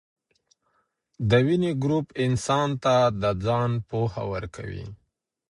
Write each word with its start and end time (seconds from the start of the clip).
دویني 1.29 1.71
ګروپ 1.83 2.07
انسان 2.25 2.69
ته 2.83 2.95
د 3.21 3.23
ځان 3.45 3.71
پوهه 3.89 4.23
ورکوي. 4.33 4.85